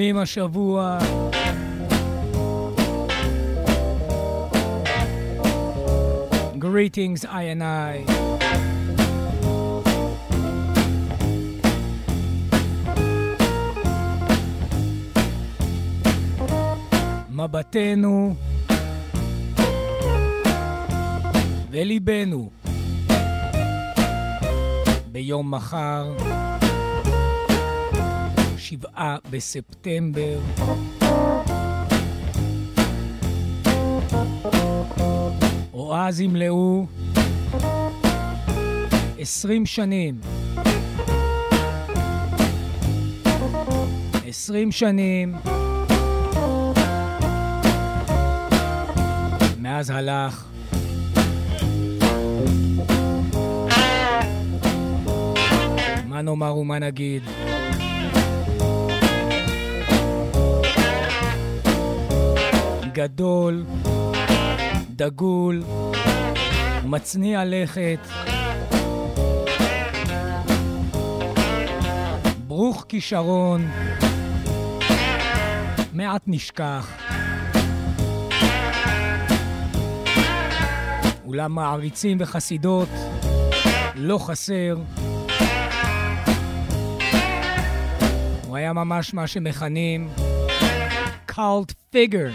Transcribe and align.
חותמים 0.00 0.16
השבוע. 0.16 0.98
Greetings, 6.58 7.24
I 7.24 7.44
and 7.52 7.62
I. 7.62 8.10
מבטנו 17.30 18.34
וליבנו 21.70 22.50
ביום 25.12 25.54
מחר, 25.54 26.12
שבעה 28.80 29.16
בספטמבר. 29.30 30.38
או 35.72 35.96
אז 35.96 36.20
ימלאו 36.20 36.86
עשרים 39.18 39.66
שנים. 39.66 40.20
עשרים 44.26 44.72
שנים 44.72 45.34
מאז 49.58 49.90
הלך 49.90 50.44
מה 56.06 56.22
נאמר 56.22 56.56
ומה 56.56 56.78
נגיד? 56.78 57.22
גדול, 62.92 63.64
דגול, 64.90 65.62
מצניע 66.84 67.42
לכת, 67.44 67.98
ברוך 72.46 72.84
כישרון, 72.88 73.70
מעט 75.92 76.22
נשכח. 76.26 76.96
אולם 81.26 81.54
מעריצים 81.54 82.16
וחסידות 82.20 82.88
לא 83.94 84.18
חסר. 84.18 84.76
הוא 88.46 88.56
היה 88.56 88.72
ממש 88.72 89.14
מה 89.14 89.26
שמכנים 89.26 90.08
cult 91.30 91.74
figure. 91.94 92.32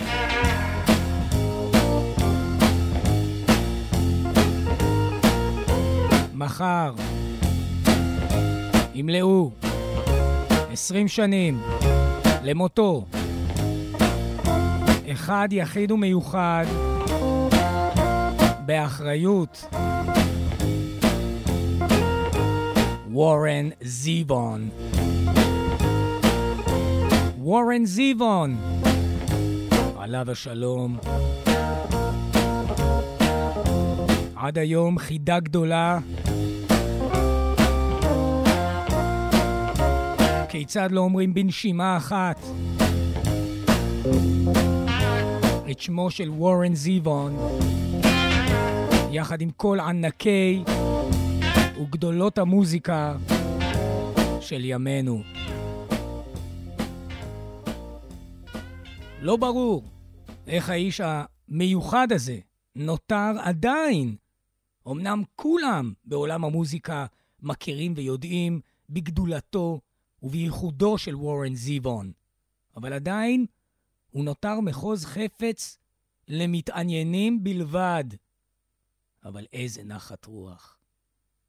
מחר 6.34 6.94
ימלאו 8.94 9.52
20 10.72 11.08
שנים 11.08 11.62
למותו. 12.44 13.06
אחד 15.12 15.48
יחיד 15.52 15.92
ומיוחד 15.92 16.66
באחריות. 18.66 19.66
וורן 23.12 23.70
זיבון. 23.82 24.70
וורן 27.46 27.86
זיבון, 27.86 28.58
עליו 30.06 30.32
השלום. 30.32 30.98
עד 34.36 34.58
היום 34.58 35.00
חידה 35.00 35.40
גדולה. 35.40 36.00
כיצד 40.50 40.92
לא 40.92 41.00
אומרים 41.00 41.34
בנשימה 41.34 41.98
אחת 41.98 42.40
את 45.72 45.80
שמו 45.80 46.12
של 46.12 46.30
וורן 46.30 46.76
זיבון, 46.76 47.38
יחד 49.12 49.42
עם 49.42 49.50
כל 49.58 49.80
ענקי 49.80 50.64
וגדולות 51.82 52.38
המוזיקה 52.38 53.16
של 54.42 54.66
ימינו. 54.66 55.22
לא 59.22 59.36
ברור 59.38 59.95
איך 60.48 60.70
האיש 60.70 61.02
המיוחד 61.04 62.08
הזה 62.12 62.40
נותר 62.76 63.32
עדיין. 63.42 64.16
אמנם 64.88 65.24
כולם 65.36 65.94
בעולם 66.06 66.46
המוזיקה 66.46 67.06
מכירים 67.42 67.94
ויודעים 67.96 68.62
בגדולתו 68.90 69.82
ובייחודו 70.24 70.98
של 70.98 71.16
וורן 71.16 71.56
זיבון, 71.56 72.12
אבל 72.76 72.94
עדיין 72.94 73.46
הוא 74.12 74.26
נותר 74.26 74.60
מחוז 74.60 75.06
חפץ 75.06 75.78
למתעניינים 76.28 77.44
בלבד. 77.44 78.04
אבל 79.26 79.46
איזה 79.54 79.84
נחת 79.84 80.26
רוח. 80.26 80.78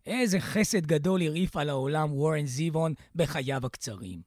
איזה 0.07 0.41
חסד 0.41 0.87
גדול 0.87 1.23
הרעיף 1.23 1.57
על 1.57 1.69
העולם 1.69 2.13
וורן 2.13 2.47
זיבון 2.47 2.95
בחייו 3.15 3.67
הקצרים. 3.67 4.23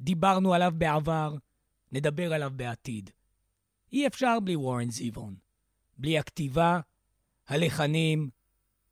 דיברנו 0.00 0.54
עליו 0.54 0.72
בעבר, 0.78 1.36
נדבר 1.92 2.32
עליו 2.32 2.52
בעתיד. 2.56 3.10
אי 3.92 4.06
אפשר 4.06 4.40
בלי 4.44 4.56
וורן 4.56 4.90
זיבון, 4.90 5.34
בלי 5.98 6.18
הכתיבה, 6.18 6.80
הלחנים 7.48 8.30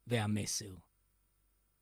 והמסר. 0.06 0.74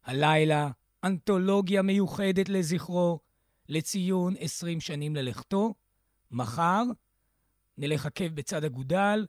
הלילה, 0.05 0.71
אנתולוגיה 1.05 1.83
מיוחדת 1.83 2.49
לזכרו, 2.49 3.21
לציון 3.69 4.35
20 4.39 4.81
שנים 4.81 5.17
ללכתו. 5.17 5.75
מחר 6.31 6.83
נלך 7.79 8.07
עקב 8.07 8.29
בצד 8.29 8.65
אגודל, 8.65 9.27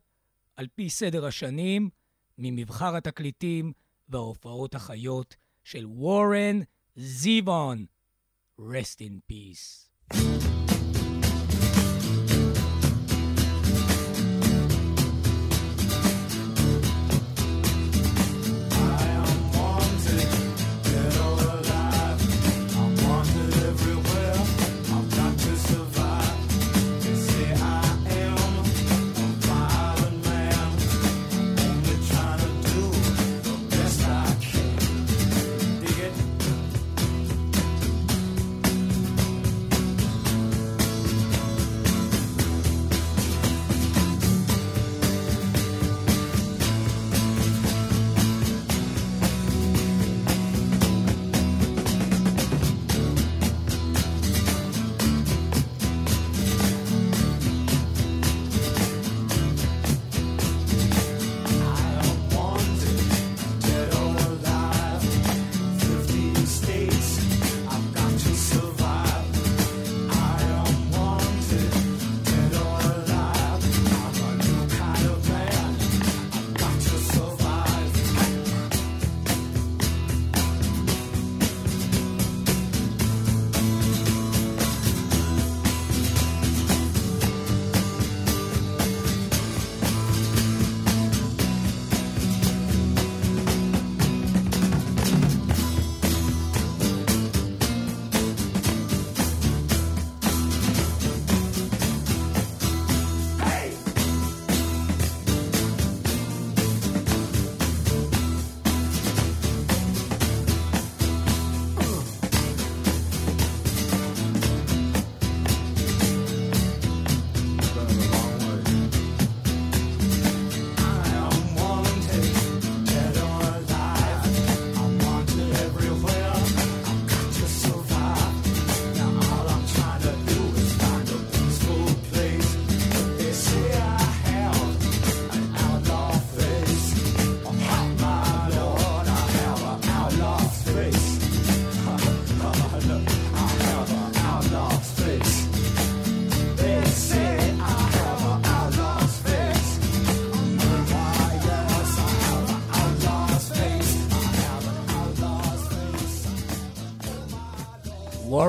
על 0.56 0.68
פי 0.76 0.90
סדר 0.90 1.26
השנים, 1.26 1.90
ממבחר 2.38 2.96
התקליטים 2.96 3.74
וההופעות 4.10 4.76
החיות 4.76 5.36
של 5.64 5.86
וורן 5.86 6.60
זיבון. 6.96 7.86
Rest 8.60 9.00
in 9.00 9.32
peace. 9.32 9.90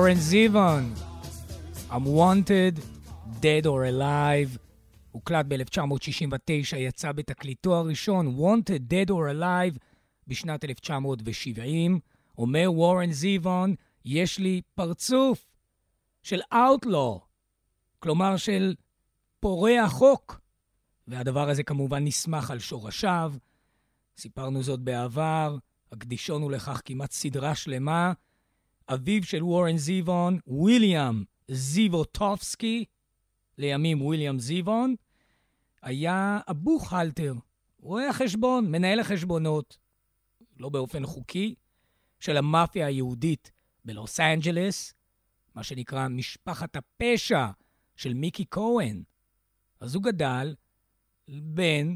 וורן 0.09 0.21
זיוון, 0.21 0.93
I'm 1.89 2.05
wanted, 2.05 2.79
dead 3.41 3.65
or 3.65 3.83
alive, 3.93 4.59
הוקלט 5.11 5.45
ב-1969, 5.47 6.77
יצא 6.77 7.11
בתקליטו 7.11 7.75
הראשון, 7.75 8.37
wanted, 8.37 8.79
dead 8.91 9.09
or 9.09 9.39
alive, 9.39 9.79
בשנת 10.27 10.63
1970. 10.65 11.99
אומר 12.37 12.71
וורן 12.71 13.11
זיוון, 13.11 13.75
יש 14.05 14.39
לי 14.39 14.61
פרצוף 14.75 15.45
של 16.23 16.39
outlaw, 16.53 17.19
כלומר 17.99 18.37
של 18.37 18.75
פורע 19.39 19.87
חוק. 19.87 20.41
והדבר 21.07 21.49
הזה 21.49 21.63
כמובן 21.63 22.03
נסמך 22.03 22.51
על 22.51 22.59
שורשיו. 22.59 23.33
סיפרנו 24.17 24.63
זאת 24.63 24.79
בעבר, 24.79 25.57
הקדישון 25.91 26.51
לכך 26.51 26.81
כמעט 26.85 27.11
סדרה 27.11 27.55
שלמה. 27.55 28.13
אביו 28.93 29.23
של 29.23 29.43
וורן 29.43 29.77
זיוון, 29.77 30.39
ויליאם 30.47 31.23
זיבוטובסקי, 31.47 32.85
לימים 33.57 34.01
ויליאם 34.01 34.39
זיוון, 34.39 34.95
היה 35.81 36.39
הבוכהלטר, 36.47 37.33
רואה 37.79 38.09
החשבון, 38.09 38.71
מנהל 38.71 38.99
החשבונות, 38.99 39.77
לא 40.57 40.69
באופן 40.69 41.05
חוקי, 41.05 41.55
של 42.19 42.37
המאפיה 42.37 42.87
היהודית 42.87 43.51
בלוס 43.85 44.19
אנג'לס, 44.19 44.93
מה 45.55 45.63
שנקרא 45.63 46.07
משפחת 46.07 46.75
הפשע 46.75 47.47
של 47.95 48.13
מיקי 48.13 48.45
כהן. 48.51 49.03
אז 49.79 49.95
הוא 49.95 50.03
גדל 50.03 50.55
בן 51.27 51.95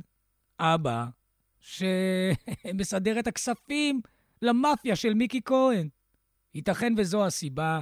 אבא 0.60 1.06
שמסדר 1.60 3.20
את 3.20 3.28
הכספים 3.28 4.02
למאפיה 4.42 4.96
של 4.96 5.14
מיקי 5.14 5.42
כהן. 5.46 5.90
ייתכן 6.54 6.94
וזו 6.98 7.26
הסיבה 7.26 7.82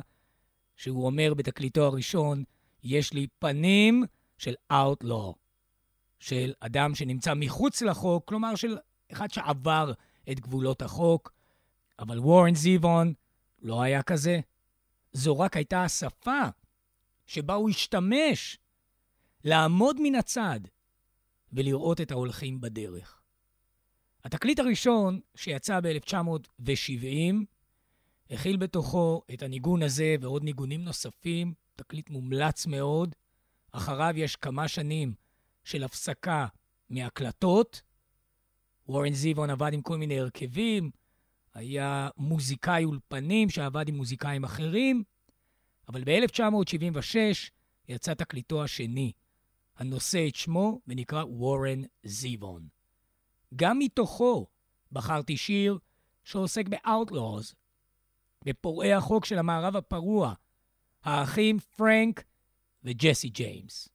שהוא 0.75 1.05
אומר 1.05 1.33
בתקליטו 1.33 1.85
הראשון, 1.85 2.43
יש 2.83 3.13
לי 3.13 3.27
פנים 3.39 4.03
של 4.37 4.53
outlaw, 4.71 5.33
של 6.19 6.53
אדם 6.59 6.95
שנמצא 6.95 7.33
מחוץ 7.35 7.81
לחוק, 7.81 8.27
כלומר 8.27 8.55
של 8.55 8.77
אחד 9.11 9.31
שעבר 9.31 9.91
את 10.31 10.39
גבולות 10.39 10.81
החוק, 10.81 11.31
אבל 11.99 12.19
וורן 12.19 12.55
זיוון 12.55 13.13
לא 13.61 13.81
היה 13.81 14.03
כזה. 14.03 14.39
זו 15.13 15.39
רק 15.39 15.57
הייתה 15.57 15.83
השפה 15.83 16.41
שבה 17.25 17.53
הוא 17.53 17.69
השתמש 17.69 18.57
לעמוד 19.43 19.97
מן 19.99 20.15
הצד 20.15 20.59
ולראות 21.53 22.01
את 22.01 22.11
ההולכים 22.11 22.61
בדרך. 22.61 23.21
התקליט 24.23 24.59
הראשון, 24.59 25.19
שיצא 25.35 25.79
ב-1970, 25.83 27.35
הכיל 28.31 28.57
בתוכו 28.57 29.21
את 29.33 29.43
הניגון 29.43 29.83
הזה 29.83 30.15
ועוד 30.21 30.43
ניגונים 30.43 30.83
נוספים, 30.83 31.53
תקליט 31.75 32.09
מומלץ 32.09 32.65
מאוד. 32.65 33.15
אחריו 33.71 34.13
יש 34.17 34.35
כמה 34.35 34.67
שנים 34.67 35.13
של 35.63 35.83
הפסקה 35.83 36.47
מהקלטות. 36.89 37.81
וורן 38.87 39.13
זיוון 39.13 39.49
עבד 39.49 39.73
עם 39.73 39.81
כל 39.81 39.97
מיני 39.97 40.19
הרכבים, 40.19 40.91
היה 41.53 42.09
מוזיקאי 42.17 42.83
אולפנים 42.83 43.49
שעבד 43.49 43.87
עם 43.87 43.95
מוזיקאים 43.95 44.43
אחרים, 44.43 45.03
אבל 45.89 46.03
ב-1976 46.03 47.15
יצא 47.87 48.13
תקליטו 48.13 48.63
השני, 48.63 49.11
הנושא 49.77 50.27
את 50.27 50.35
שמו 50.35 50.79
ונקרא 50.87 51.23
וורן 51.23 51.81
זיוון. 52.03 52.67
גם 53.55 53.79
מתוכו 53.79 54.47
בחרתי 54.91 55.37
שיר 55.37 55.77
שעוסק 56.23 56.67
ב-outlaws, 56.67 57.53
בפורעי 58.45 58.93
החוק 58.93 59.25
של 59.25 59.37
המערב 59.39 59.75
הפרוע, 59.75 60.33
האחים 61.03 61.59
פרנק 61.59 62.23
וג'סי 62.83 63.29
ג'יימס. 63.29 63.89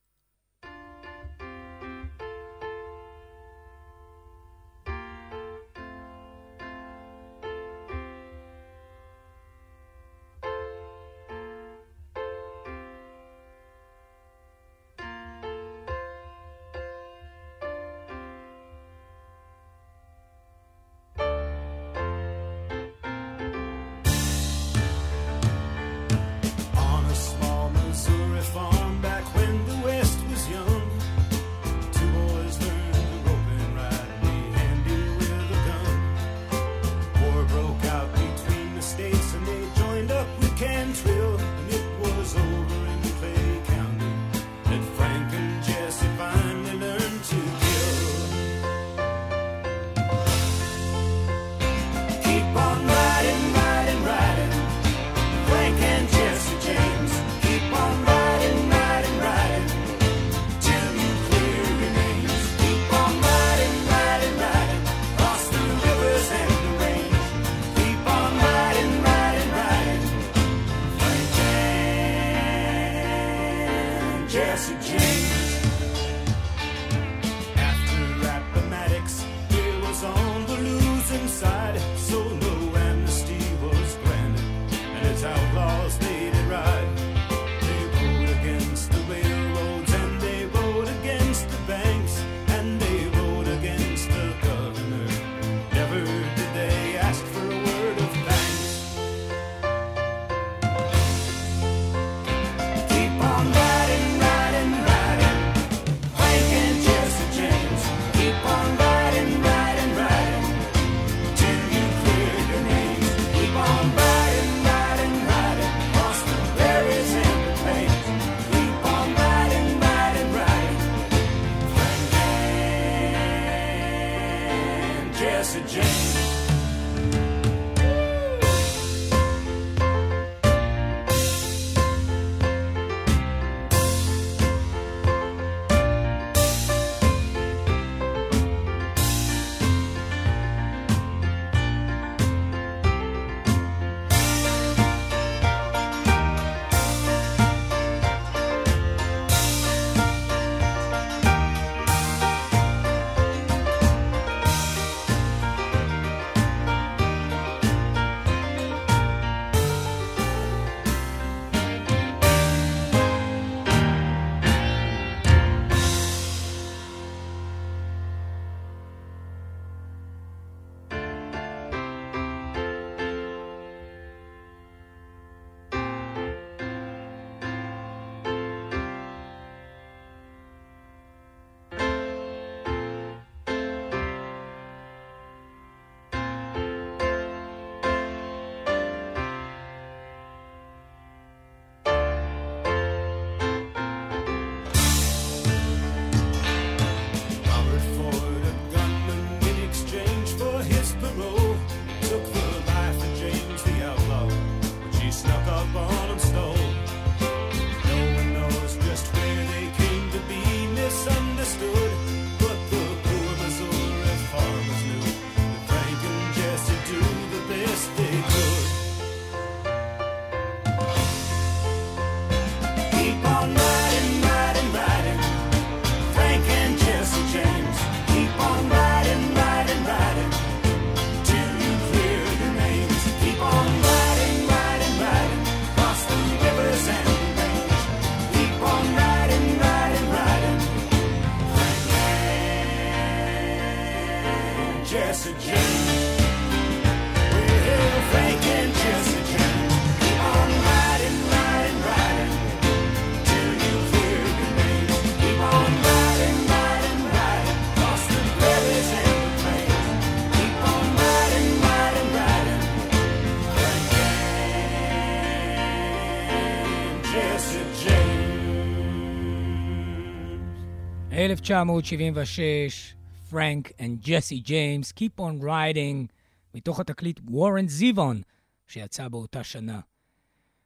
1976, 271.17 272.95
פרנק 273.31 273.69
and 273.69 274.09
ג'סי 274.09 274.39
ג'יימס, 274.41 274.93
Keep 274.93 275.21
on 275.21 275.43
Riding, 275.43 276.13
מתוך 276.55 276.81
התקליט 276.81 277.21
וורן 277.25 277.69
זיוון, 277.69 278.23
שיצא 278.67 279.09
באותה 279.09 279.45
שנה. 279.45 279.81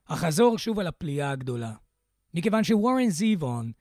אחזור 0.05 0.59
שוב 0.59 0.79
על 0.79 0.87
הפליאה 0.87 1.31
הגדולה. 1.31 1.73
מכיוון 2.35 2.65
שוורן 2.65 3.11
זיוון, 3.11 3.73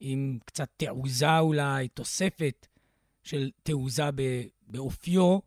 עם 0.00 0.38
קצת 0.44 0.68
תעוזה 0.76 1.38
אולי, 1.38 1.88
תוספת 1.88 2.66
של 3.22 3.50
תעוזה 3.62 4.08
באופיו, 4.66 5.38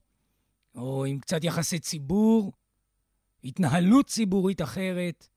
או 0.76 1.06
עם 1.06 1.20
קצת 1.20 1.44
יחסי 1.44 1.80
ציבור, 1.80 2.54
התנהלות 3.44 4.08
ציבורית 4.08 4.62
אחרת, 4.62 5.28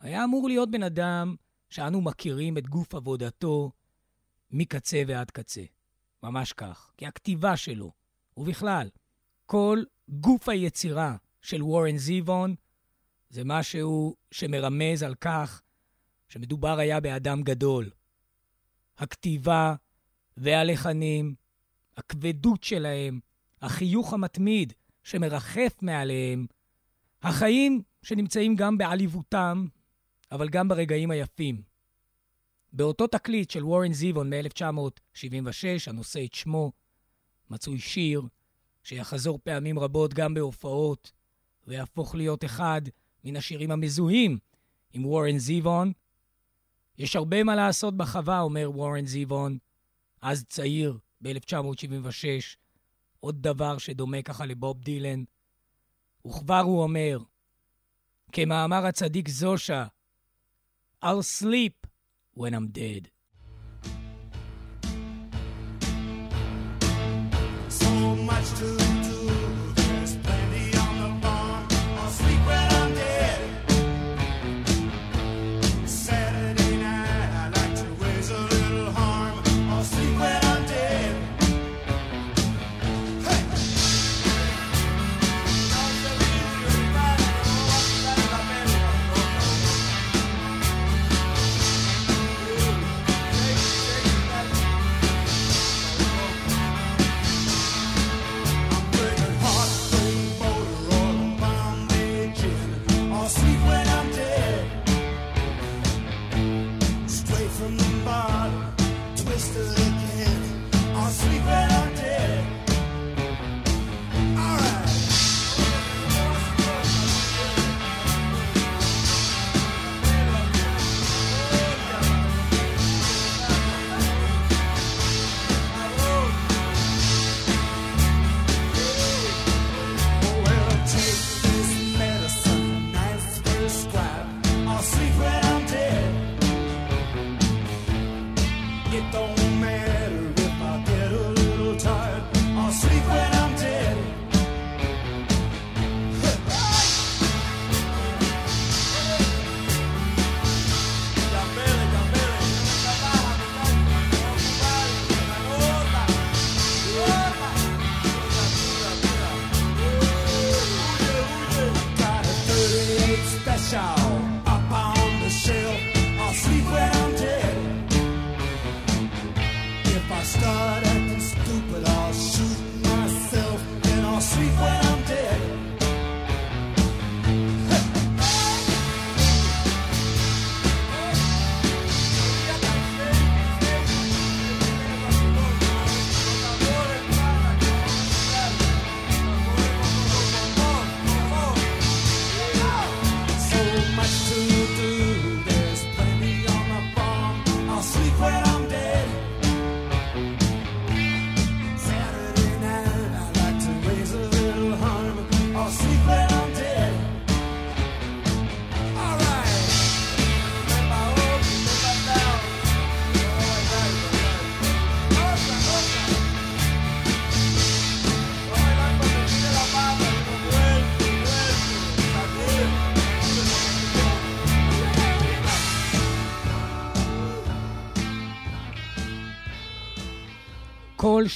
היה 0.00 0.24
אמור 0.24 0.48
להיות 0.48 0.70
בן 0.70 0.82
אדם 0.82 1.34
שאנו 1.70 2.00
מכירים 2.00 2.58
את 2.58 2.68
גוף 2.68 2.94
עבודתו, 2.94 3.70
מקצה 4.50 5.02
ועד 5.06 5.30
קצה. 5.30 5.62
ממש 6.22 6.52
כך. 6.52 6.90
כי 6.96 7.06
הכתיבה 7.06 7.56
שלו, 7.56 7.92
ובכלל, 8.36 8.88
כל 9.46 9.82
גוף 10.08 10.48
היצירה 10.48 11.16
של 11.42 11.62
וורן 11.62 11.96
זיוון, 11.96 12.54
זה 13.30 13.42
משהו 13.44 14.16
שמרמז 14.30 15.02
על 15.02 15.14
כך 15.14 15.62
שמדובר 16.28 16.78
היה 16.78 17.00
באדם 17.00 17.42
גדול. 17.42 17.90
הכתיבה 18.98 19.74
והלחנים, 20.36 21.34
הכבדות 21.96 22.64
שלהם, 22.64 23.20
החיוך 23.62 24.12
המתמיד 24.12 24.72
שמרחף 25.04 25.82
מעליהם, 25.82 26.46
החיים 27.22 27.82
שנמצאים 28.02 28.56
גם 28.56 28.78
בעליבותם, 28.78 29.66
אבל 30.32 30.48
גם 30.48 30.68
ברגעים 30.68 31.10
היפים. 31.10 31.62
באותו 32.76 33.06
תקליט 33.06 33.50
של 33.50 33.64
וורן 33.64 33.92
זיוון 33.92 34.32
מ-1976, 34.32 35.86
הנושא 35.86 36.24
את 36.24 36.34
שמו, 36.34 36.72
מצוי 37.50 37.78
שיר 37.78 38.22
שיחזור 38.82 39.38
פעמים 39.44 39.78
רבות 39.78 40.14
גם 40.14 40.34
בהופעות, 40.34 41.12
ויהפוך 41.66 42.14
להיות 42.14 42.44
אחד 42.44 42.82
מן 43.24 43.36
השירים 43.36 43.70
המזוהים 43.70 44.38
עם 44.92 45.06
וורן 45.06 45.38
זיוון. 45.38 45.92
יש 46.98 47.16
הרבה 47.16 47.44
מה 47.44 47.56
לעשות 47.56 47.96
בחווה, 47.96 48.40
אומר 48.40 48.70
וורן 48.74 49.06
זיוון, 49.06 49.58
אז 50.22 50.44
צעיר, 50.44 50.98
ב-1976, 51.20 52.56
עוד 53.20 53.42
דבר 53.42 53.78
שדומה 53.78 54.22
ככה 54.22 54.46
לבוב 54.46 54.80
דילן. 54.80 55.24
וכבר 56.26 56.60
הוא 56.60 56.82
אומר, 56.82 57.18
כמאמר 58.32 58.86
הצדיק 58.86 59.28
זושה, 59.28 59.86
I'll 61.04 61.42
sleep 61.42 61.85
when 62.36 62.52
I'm 62.52 62.68
dead. 62.68 63.10
So 67.68 67.90
much 68.16 68.52
to 68.58 68.75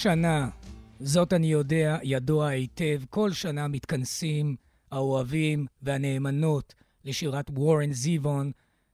שנה, 0.02 0.48
זאת 1.00 1.32
אני 1.32 1.46
יודע, 1.46 1.98
ידוע 2.02 2.48
היטב, 2.48 3.00
כל 3.10 3.32
שנה 3.32 3.68
מתכנסים 3.68 4.56
האוהבים 4.90 5.66
והנאמנות 5.82 6.74
לשירת 7.04 7.50
וורן 7.50 7.92
זיוון 7.92 8.52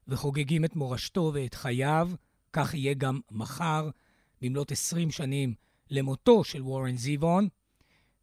וחוגגים 0.08 0.64
את 0.64 0.76
מורשתו 0.76 1.30
ואת 1.34 1.54
חייו. 1.54 2.10
כך 2.52 2.74
יהיה 2.74 2.94
גם 2.94 3.20
מחר, 3.30 3.90
במלאת 4.42 4.72
20 4.72 5.10
שנים 5.10 5.54
למותו 5.90 6.44
של 6.44 6.62
וורן 6.62 6.96
זיוון. 6.96 7.48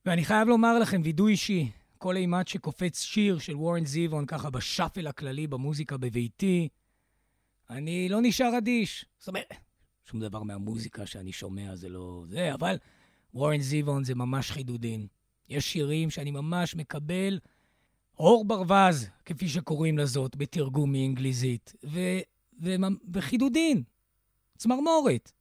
ואני 0.05 0.25
חייב 0.25 0.47
לומר 0.47 0.79
לכם, 0.79 1.01
וידוי 1.03 1.31
אישי, 1.31 1.69
כל 1.97 2.15
אימת 2.15 2.47
שקופץ 2.47 3.01
שיר 3.01 3.39
של 3.39 3.55
וורן 3.55 3.85
זיוון 3.85 4.25
ככה 4.25 4.49
בשאפל 4.49 5.07
הכללי 5.07 5.47
במוזיקה 5.47 5.97
בביתי, 5.97 6.69
אני 7.69 8.09
לא 8.09 8.19
נשאר 8.21 8.57
אדיש. 8.57 9.05
זאת 9.19 9.27
אומרת, 9.27 9.53
שום 10.05 10.19
דבר 10.19 10.43
מהמוזיקה 10.43 11.05
שאני 11.05 11.31
שומע 11.31 11.75
זה 11.75 11.89
לא 11.89 12.23
זה, 12.27 12.53
אבל 12.53 12.77
וורן 13.33 13.61
זיוון 13.61 14.03
זה 14.03 14.15
ממש 14.15 14.51
חידודין. 14.51 15.07
יש 15.49 15.73
שירים 15.73 16.09
שאני 16.09 16.31
ממש 16.31 16.75
מקבל 16.75 17.39
אור 18.19 18.45
ברווז, 18.45 19.09
כפי 19.25 19.49
שקוראים 19.49 19.97
לזאת, 19.97 20.35
בתרגום 20.35 20.91
מאנגליזית, 20.91 21.73
ו, 21.85 21.99
ו, 22.61 22.75
וחידודין, 23.13 23.83
צמרמורת. 24.57 25.31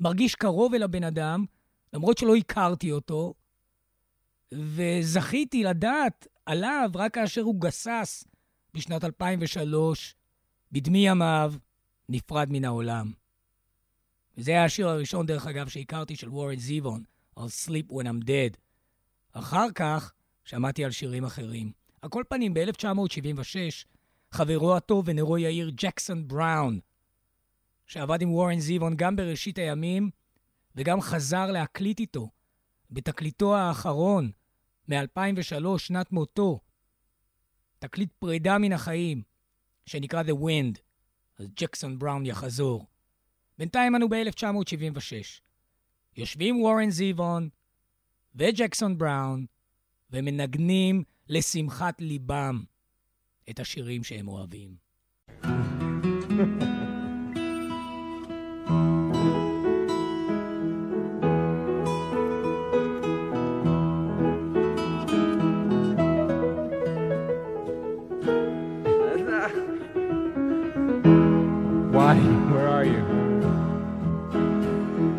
מרגיש 0.00 0.34
קרוב 0.34 0.74
אל 0.74 0.82
הבן 0.82 1.04
אדם, 1.04 1.44
למרות 1.92 2.18
שלא 2.18 2.36
הכרתי 2.36 2.92
אותו, 2.92 3.34
וזכיתי 4.52 5.64
לדעת 5.64 6.26
עליו 6.46 6.90
רק 6.94 7.14
כאשר 7.14 7.42
הוא 7.42 7.60
גסס 7.60 8.24
בשנת 8.74 9.04
2003, 9.04 10.14
בדמי 10.72 11.08
ימיו, 11.08 11.54
נפרד 12.08 12.48
מן 12.50 12.64
העולם. 12.64 13.19
וזה 14.38 14.50
היה 14.50 14.64
השיר 14.64 14.88
הראשון, 14.88 15.26
דרך 15.26 15.46
אגב, 15.46 15.68
שהכרתי 15.68 16.16
של 16.16 16.28
וורן 16.28 16.58
זיוון, 16.58 17.02
I'll 17.38 17.66
sleep 17.66 17.92
when 17.92 18.04
I'm 18.04 18.24
dead. 18.26 18.56
אחר 19.32 19.66
כך 19.74 20.12
שמעתי 20.44 20.84
על 20.84 20.90
שירים 20.90 21.24
אחרים. 21.24 21.72
על 22.02 22.10
כל 22.10 22.24
פנים, 22.28 22.54
ב-1976, 22.54 23.86
חברו 24.30 24.76
הטוב 24.76 25.04
ונרו 25.08 25.38
יאיר 25.38 25.70
ג'קסון 25.74 26.28
בראון, 26.28 26.80
שעבד 27.86 28.22
עם 28.22 28.32
וורן 28.32 28.60
זיוון 28.60 28.96
גם 28.96 29.16
בראשית 29.16 29.58
הימים, 29.58 30.10
וגם 30.76 31.00
חזר 31.00 31.50
להקליט 31.50 32.00
איתו 32.00 32.30
בתקליטו 32.90 33.56
האחרון, 33.56 34.30
מ-2003, 34.88 35.78
שנת 35.78 36.12
מותו, 36.12 36.60
תקליט 37.78 38.12
פרידה 38.18 38.58
מן 38.58 38.72
החיים, 38.72 39.22
שנקרא 39.86 40.22
The 40.22 40.34
Wind, 40.34 40.78
אז 41.38 41.48
ג'קסון 41.56 41.98
בראון 41.98 42.26
יחזור. 42.26 42.86
בינתיים 43.60 43.96
אנו 43.96 44.08
ב-1976. 44.08 45.40
יושבים 46.16 46.60
וורן 46.60 46.90
זיוון 46.90 47.48
וג'קסון 48.34 48.98
בראון 48.98 49.46
ומנגנים 50.10 51.02
לשמחת 51.28 52.00
ליבם 52.00 52.62
את 53.50 53.60
השירים 53.60 54.04
שהם 54.04 54.28
אוהבים. 54.28 54.76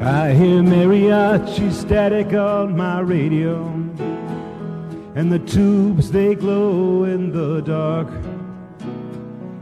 I 0.03 0.33
hear 0.33 0.63
mariachi 0.63 1.71
static 1.71 2.33
on 2.33 2.75
my 2.75 3.01
radio, 3.01 3.67
and 5.13 5.31
the 5.31 5.37
tubes 5.37 6.09
they 6.09 6.33
glow 6.33 7.03
in 7.03 7.31
the 7.31 7.61
dark. 7.61 8.07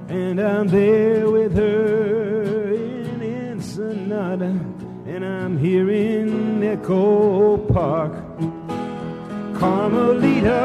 And 0.07 0.39
I'm 0.39 0.69
there 0.69 1.29
with 1.29 1.53
her 1.57 2.73
in 2.73 3.21
Ensenada, 3.21 4.57
and 5.05 5.25
I'm 5.25 5.57
here 5.57 5.89
in 5.89 6.63
Echo 6.63 7.57
Park. 7.57 8.13
Carmelita, 9.59 10.55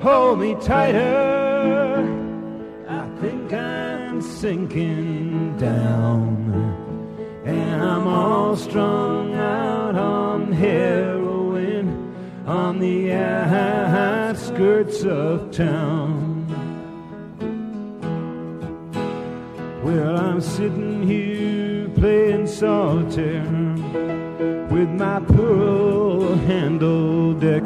hold 0.00 0.38
me 0.38 0.54
tighter. 0.60 2.06
I 2.88 3.08
think 3.20 3.52
I'm 3.52 4.22
sinking 4.22 5.56
down. 5.58 6.47
And 7.48 7.82
I'm 7.82 8.06
all 8.06 8.56
strung 8.56 9.34
out 9.34 9.96
on 9.96 10.52
heroin 10.52 12.14
on 12.46 12.78
the 12.78 13.12
outskirts 14.48 15.02
of 15.04 15.50
town. 15.50 16.46
Well, 19.82 20.18
I'm 20.18 20.40
sitting 20.42 21.02
here 21.02 21.88
playing 21.90 22.46
solitaire 22.46 23.42
with 24.70 24.90
my 24.90 25.20
pearl 25.20 26.34
handle 26.34 27.32
deck. 27.32 27.64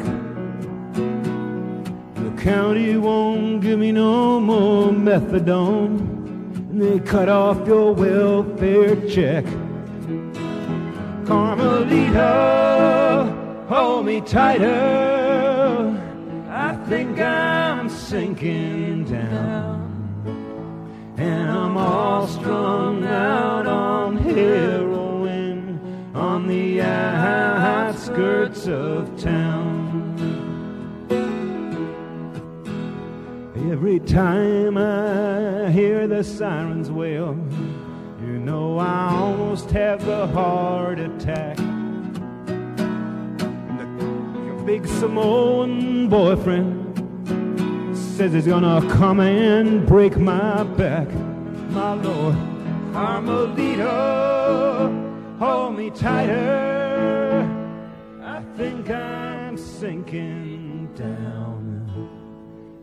The 2.15 2.41
county 2.41 2.95
won't 2.95 3.61
give 3.61 3.79
me 3.79 3.91
no 3.91 4.39
more 4.39 4.91
methadone, 4.91 5.99
and 6.69 6.81
they 6.81 6.99
cut 6.99 7.27
off 7.27 7.67
your 7.67 7.93
welfare 7.93 8.95
check. 9.09 9.45
Carmelita, 11.33 12.35
hold 13.67 14.05
me 14.05 14.21
tighter. 14.21 15.99
I 16.47 16.75
think 16.87 17.19
I'm 17.19 17.89
sinking 17.89 19.05
down. 19.05 19.81
And 21.17 21.49
I'm 21.49 21.75
all 21.75 22.27
strung 22.27 23.03
out 23.03 23.65
on 23.65 24.17
heroin 24.17 25.79
on 26.13 26.45
the 26.47 26.83
outskirts 26.83 28.67
of 28.67 29.19
town. 29.19 30.13
Every 33.71 33.99
time 34.01 34.77
I 34.77 35.71
hear 35.71 36.07
the 36.07 36.23
sirens 36.23 36.91
wail, 36.91 37.35
know 38.43 38.77
I 38.77 39.09
almost 39.13 39.71
have 39.71 40.07
a 40.07 40.27
heart 40.27 40.99
attack. 40.99 41.57
And 41.59 43.39
the 43.89 44.63
big 44.65 44.85
Samoan 44.85 46.09
boyfriend 46.09 46.81
says 47.97 48.33
he's 48.33 48.47
gonna 48.47 48.81
come 48.91 49.21
and 49.21 49.87
break 49.87 50.17
my 50.17 50.63
back. 50.63 51.07
My 51.69 51.93
lord, 51.93 52.35
Carmelita, 52.91 53.85
hold 55.39 55.77
me 55.77 55.89
tighter. 55.89 57.49
I 58.21 58.41
think 58.57 58.89
I'm 58.89 59.57
sinking 59.57 60.89
down. 60.95 61.69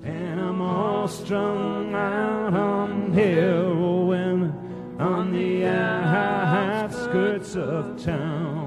And 0.05 0.41
I'm 0.41 0.63
all 0.63 1.07
strung 1.07 1.95
out 1.95 2.55
on 2.55 3.13
heroin 3.13 4.55
on 5.01 5.33
the 5.33 5.50
outskirts 7.11 7.57
of 7.57 8.05
town. 8.05 8.60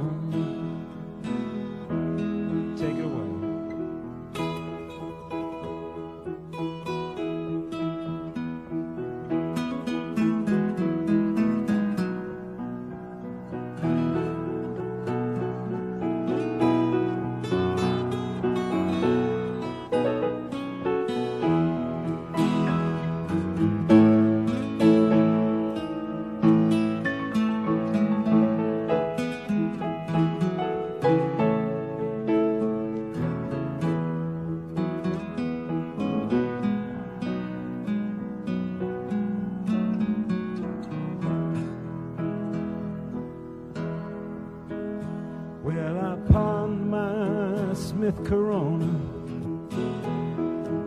Corona, 48.11 48.85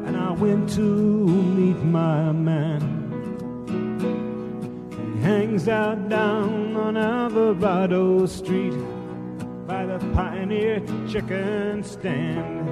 and 0.07 0.17
I 0.17 0.33
went 0.33 0.69
to 0.75 0.81
meet 0.81 1.83
my 1.83 2.31
man. 2.33 2.83
He 4.91 5.23
hangs 5.23 5.67
out 5.67 6.11
down 6.11 6.77
on 6.77 6.97
Alvarado 6.99 8.27
Street 8.27 8.75
by 9.67 9.87
the 9.87 9.99
Pioneer 10.13 10.81
Chicken 11.09 11.83
Stand. 11.83 12.69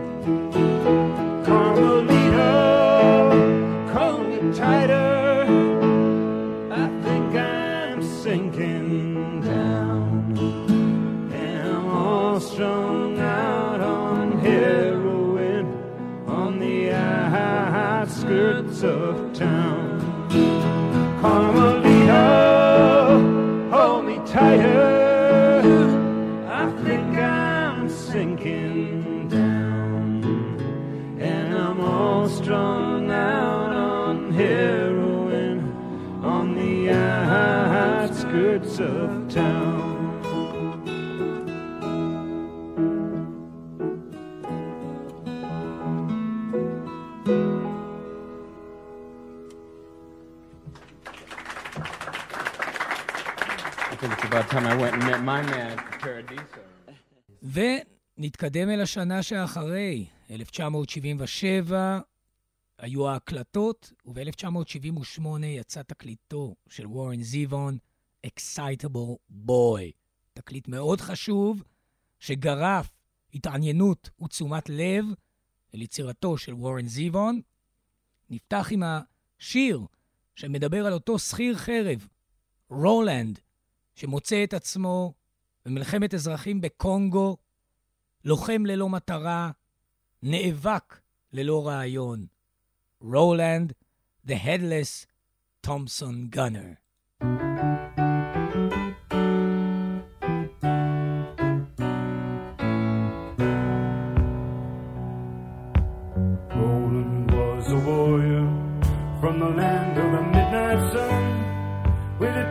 Carmelita, 1.46 2.52
call 3.92 4.52
tighter. 4.52 5.13
of 18.84 19.32
town. 19.32 20.00
Karma 21.20 21.73
ונתקדם 57.42 58.70
אל 58.70 58.80
השנה 58.80 59.22
שאחרי, 59.22 60.06
1977, 60.30 62.00
היו 62.78 63.08
ההקלטות, 63.08 63.92
וב-1978 64.06 65.26
יצא 65.44 65.82
תקליטו 65.82 66.54
של 66.68 66.86
וורן 66.86 67.22
זיוון, 67.22 67.78
Excitable 68.26 69.16
Boy. 69.46 69.92
תקליט 70.32 70.68
מאוד 70.68 71.00
חשוב, 71.00 71.62
שגרף 72.18 72.90
התעניינות 73.34 74.10
ותשומת 74.22 74.68
לב 74.68 75.04
אל 75.74 75.82
יצירתו 75.82 76.38
של 76.38 76.54
וורן 76.54 76.86
זיוון. 76.86 77.40
נפתח 78.30 78.68
עם 78.70 78.82
השיר 78.86 79.80
שמדבר 80.34 80.86
על 80.86 80.92
אותו 80.92 81.18
שכיר 81.18 81.56
חרב, 81.56 82.08
רולנד, 82.68 83.38
שמוצא 83.94 84.44
את 84.44 84.54
עצמו 84.54 85.14
במלחמת 85.66 86.14
אזרחים 86.14 86.60
בקונגו, 86.60 87.36
לוחם 88.24 88.66
ללא 88.66 88.88
מטרה, 88.88 89.50
נאבק 90.22 91.00
ללא 91.32 91.66
רעיון. 91.66 92.26
רולנד, 93.00 93.72
The 94.26 94.30
Headless 94.30 95.06
Thompson 95.66 96.34
Gunner. 96.36 96.80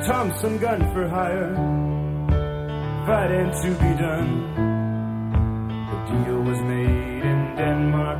Thompson 0.06 0.58
gun 0.58 0.82
for 0.94 1.08
hire 1.08 1.93
fighting 3.06 3.52
to 3.62 3.70
be 3.84 3.92
done. 4.02 4.32
The 5.92 6.24
deal 6.24 6.42
was 6.42 6.60
made 6.62 7.24
in 7.24 7.56
Denmark 7.58 8.20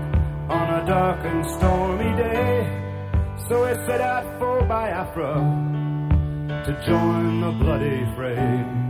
on 0.50 0.82
a 0.82 0.86
dark 0.86 1.26
and 1.26 1.46
stormy 1.46 2.16
day. 2.18 2.68
So 3.48 3.64
I 3.64 3.74
set 3.86 4.02
out 4.02 4.26
for 4.40 4.62
Biafra 4.66 5.36
to 6.66 6.86
join 6.86 7.42
the 7.42 7.52
bloody 7.64 8.06
fray. 8.16 8.83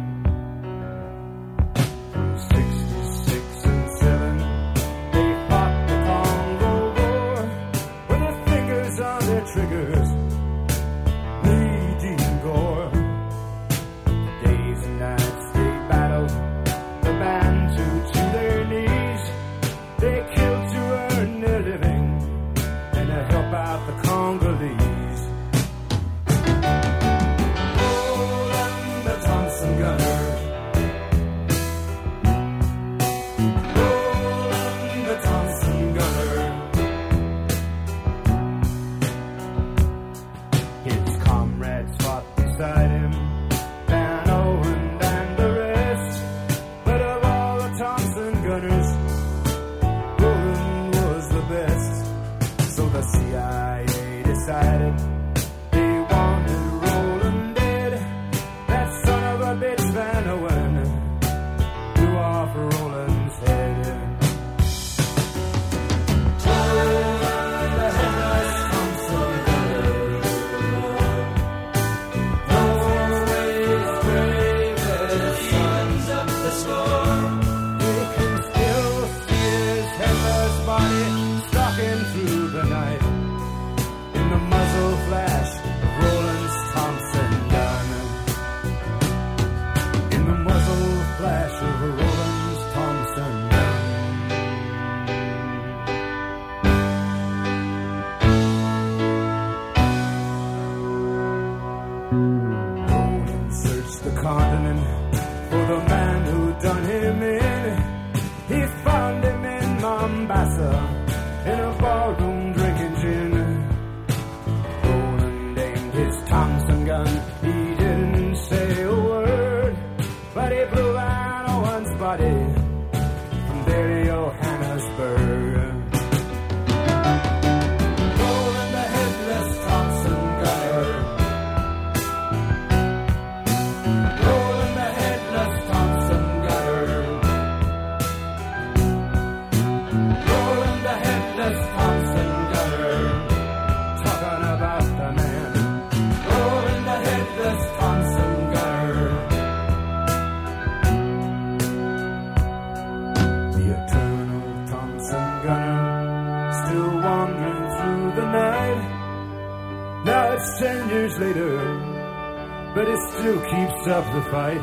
Right. 164.34 164.63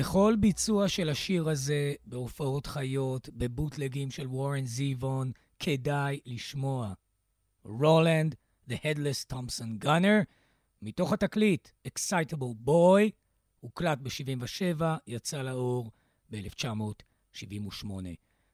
וכל 0.00 0.34
ביצוע 0.38 0.88
של 0.88 1.08
השיר 1.08 1.48
הזה 1.48 1.94
בהופעות 2.06 2.66
חיות, 2.66 3.28
בבוטלגים 3.28 4.10
של 4.10 4.26
וורן 4.26 4.64
זיוון, 4.64 5.32
כדאי 5.58 6.20
לשמוע. 6.26 6.92
רולנד, 7.64 8.34
The 8.70 8.72
Headless 8.72 9.32
Thompson 9.32 9.84
Gunner, 9.84 10.24
מתוך 10.82 11.12
התקליט 11.12 11.68
Excitable 11.88 12.66
Boy, 12.66 13.10
הוקלט 13.60 13.98
ב-77, 13.98 14.82
יצא 15.06 15.42
לאור 15.42 15.90
ב-1978. 16.30 17.86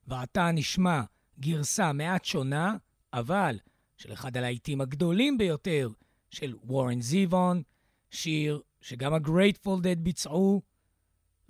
ועתה 0.07 0.51
נשמע 0.53 1.03
גרסה 1.41 1.93
מעט 1.93 2.25
שונה, 2.25 2.77
אבל 3.13 3.59
של 3.97 4.13
אחד 4.13 4.37
הלהיטים 4.37 4.81
הגדולים 4.81 5.39
ביותר 5.39 5.89
של 6.31 6.55
וורן 6.65 7.01
זיוון, 7.01 7.63
שיר 8.11 8.61
שגם 8.81 9.15
ה-Grateful 9.15 9.81
Dead 9.83 9.99
ביצעו, 9.99 10.63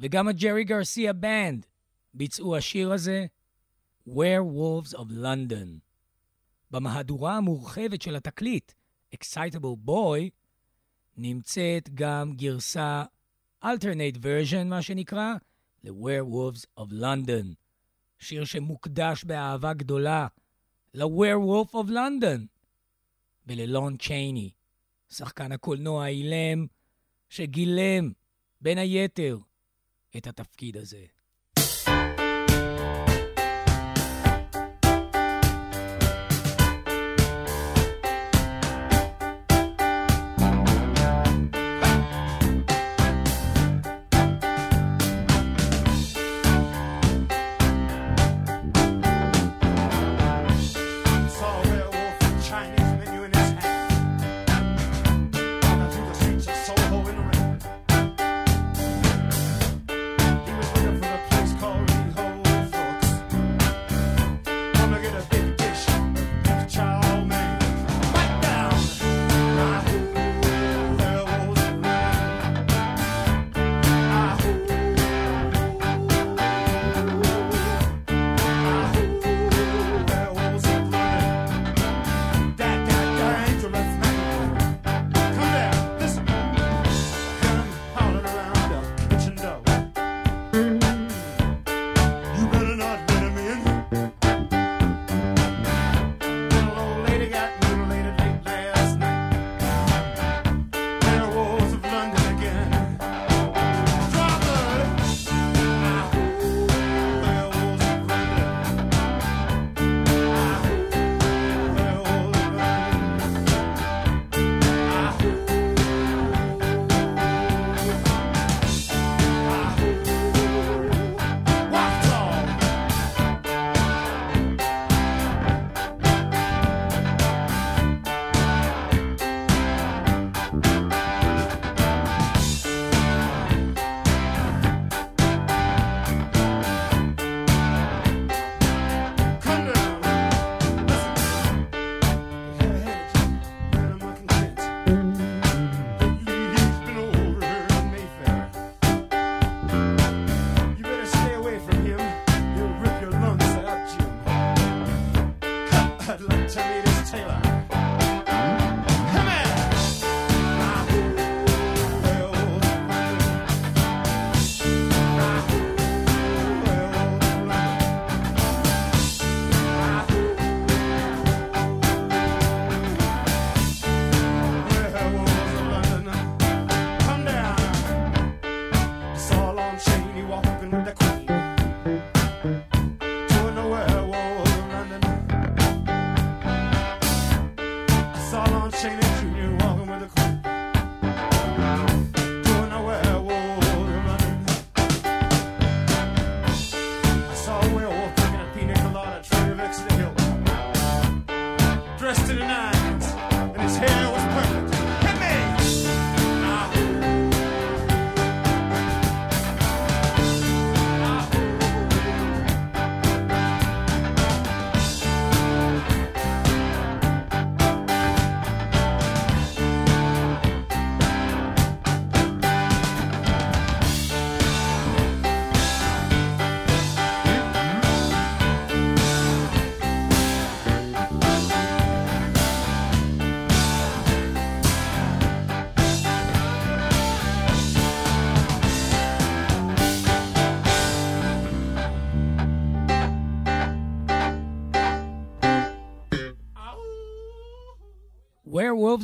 וגם 0.01 0.29
הג'רי 0.29 0.65
גרסיה 0.65 1.13
בנד 1.13 1.67
ביצעו 2.15 2.57
השיר 2.57 2.93
הזה, 2.93 3.27
Werewolves 4.09 4.93
of 4.95 5.11
London. 5.11 5.79
במהדורה 6.71 7.37
המורחבת 7.37 8.03
של 8.03 8.17
התקליט, 8.17 8.73
Excitable 9.15 9.89
Boy, 9.89 10.31
נמצאת 11.17 11.91
גם 11.95 12.33
גרסה 12.33 13.05
alternate 13.65 14.17
version, 14.17 14.65
מה 14.65 14.83
שנקרא, 14.83 15.35
ל-Werewolves 15.85 16.81
of 16.81 16.93
London. 16.93 17.55
שיר 18.19 18.45
שמוקדש 18.45 19.25
באהבה 19.25 19.73
גדולה 19.73 20.27
ל-Werewolf 20.95 21.71
of 21.71 21.89
London 21.89 22.47
וללון 23.47 23.97
צ'ייני, 23.97 24.51
שחקן 25.09 25.53
הקולנוע 25.53 26.05
האילם 26.05 26.67
שגילם, 27.29 28.13
בין 28.61 28.79
היתר, 28.79 29.39
את 30.17 30.27
התפקיד 30.27 30.77
הזה. 30.77 31.05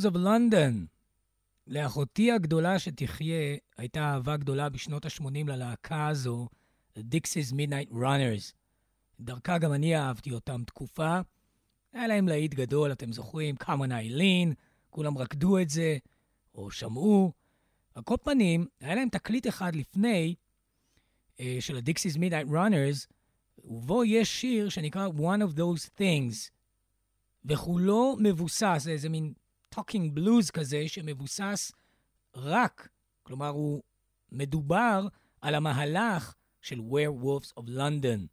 Werewolves 0.02 0.14
of 0.14 0.16
London. 0.16 0.86
לאחותי 1.66 2.32
הגדולה 2.32 2.78
שתחיה, 2.78 3.56
הייתה 3.76 4.00
אהבה 4.00 4.36
גדולה 4.36 4.68
בשנות 4.68 5.04
ה-80 5.04 5.46
ללהקה 5.46 6.08
הזו, 6.08 6.48
The 6.98 7.00
Dixie's 7.00 7.52
Midnight 7.52 7.92
Runners. 7.92 8.52
דרכה 9.20 9.58
גם 9.58 9.72
אני 9.72 9.96
אהבתי 9.96 10.32
אותם 10.32 10.64
תקופה. 10.64 11.20
היה 11.92 12.06
להם 12.06 12.28
להיט 12.28 12.54
גדול, 12.54 12.92
אתם 12.92 13.12
זוכרים? 13.12 13.54
Come 13.62 13.66
on 13.66 13.90
Eileen, 13.90 14.54
כולם 14.90 15.18
רקדו 15.18 15.58
את 15.58 15.70
זה, 15.70 15.98
או 16.54 16.70
שמעו. 16.70 17.32
על 17.94 18.02
כל 18.02 18.16
פנים, 18.22 18.66
היה 18.80 18.94
להם 18.94 19.08
תקליט 19.08 19.48
אחד 19.48 19.76
לפני, 19.76 20.34
אה, 21.40 21.56
של 21.60 21.76
ה-Dixie's 21.76 22.16
Midnight 22.16 22.50
Runners, 22.50 23.06
ובו 23.64 24.04
יש 24.04 24.40
שיר 24.40 24.68
שנקרא 24.68 25.08
One 25.08 25.42
of 25.42 25.58
Those 25.58 25.98
Things, 25.98 26.50
וכולו 27.44 28.16
מבוסס, 28.20 28.80
זה 28.84 28.90
איזה 28.90 29.08
מין 29.08 29.32
talking 29.74 30.18
blues 30.18 30.50
כזה, 30.52 30.88
שמבוסס 30.88 31.72
רק, 32.36 32.88
כלומר, 33.22 33.48
הוא 33.48 33.82
מדובר 34.32 35.06
על 35.40 35.54
המהלך 35.54 36.34
של 36.60 36.78
Werewolves 36.78 37.48
of 37.60 37.68
London. 37.68 38.26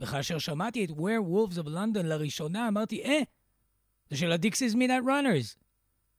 וכאשר 0.00 0.38
שמעתי 0.38 0.84
את 0.84 0.90
Werewolves 0.90 1.56
of 1.56 1.66
London 1.66 2.02
לראשונה, 2.02 2.68
אמרתי, 2.68 3.02
אה, 3.04 3.20
זה 4.10 4.16
של 4.16 4.32
ה-Dixie's 4.32 4.74
Midnight 4.74 5.06
Runners. 5.06 5.56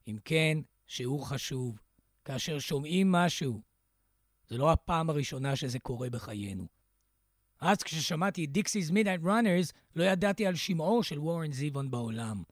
אם 0.07 0.17
כן, 0.25 0.57
שיעור 0.87 1.29
חשוב. 1.29 1.79
כאשר 2.25 2.59
שומעים 2.59 3.11
משהו, 3.11 3.61
זו 4.49 4.57
לא 4.57 4.71
הפעם 4.71 5.09
הראשונה 5.09 5.55
שזה 5.55 5.79
קורה 5.79 6.09
בחיינו. 6.09 6.67
אז 7.59 7.83
כששמעתי 7.83 8.45
את 8.45 8.57
Dixie's 8.57 8.91
Midnight 8.91 9.25
Runners, 9.25 9.71
לא 9.95 10.03
ידעתי 10.03 10.45
על 10.45 10.55
שמעו 10.55 11.03
של 11.03 11.19
וורן 11.19 11.51
זיוון 11.51 11.91
בעולם. 11.91 12.43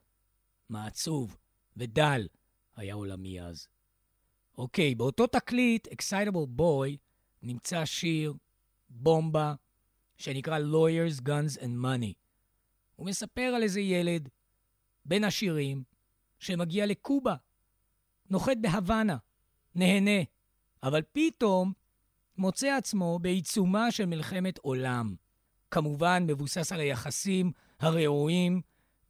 מה 0.68 0.86
עצוב 0.86 1.36
ודל 1.80 2.28
היה 2.76 2.94
עולמי 2.94 3.42
אז. 3.42 3.68
אוקיי, 4.58 4.94
באותו 4.94 5.26
תקליט, 5.26 5.88
Excitable 5.88 6.60
Boy, 6.60 6.96
נמצא 7.42 7.84
שיר, 7.84 8.34
בומבה, 8.88 9.54
שנקרא 10.16 10.58
Lawyers, 10.58 11.20
Guns 11.20 11.58
and 11.58 11.84
Money. 11.84 12.12
הוא 12.96 13.06
מספר 13.06 13.42
על 13.42 13.62
איזה 13.62 13.80
ילד 13.80 14.28
בין 15.04 15.24
השירים 15.24 15.82
שמגיע 16.38 16.86
לקובה, 16.86 17.34
נוחת 18.30 18.56
בהוואנה, 18.60 19.16
נהנה, 19.74 20.20
אבל 20.82 21.02
פתאום 21.12 21.72
מוצא 22.36 22.76
עצמו 22.76 23.18
בעיצומה 23.18 23.90
של 23.90 24.06
מלחמת 24.06 24.58
עולם. 24.58 25.14
כמובן, 25.70 26.24
מבוסס 26.26 26.72
על 26.72 26.80
היחסים 26.80 27.52
הרעועים 27.80 28.60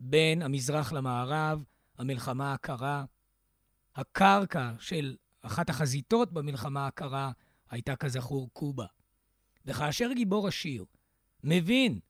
בין 0.00 0.42
המזרח 0.42 0.92
למערב, 0.92 1.64
המלחמה 2.01 2.53
הקרה. 2.53 3.05
הקרקע 3.95 4.73
של 4.79 5.17
אחת 5.43 5.71
החזיתות 5.71 6.33
במלחמה 6.33 6.87
הקרה 6.87 7.33
הייתה 7.71 7.97
כזכור 7.97 8.51
קובה. 8.53 8.87
וכאשר 9.67 10.13
גיבור 10.13 10.49
השיר 10.49 10.85
מבין 11.45 12.01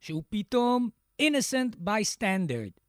שהוא 0.00 0.22
פתאום 0.28 0.88
innocent 1.22 1.76
bystander, 1.84 2.80